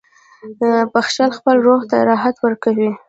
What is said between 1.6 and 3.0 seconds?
روح ته راحت ورکوي.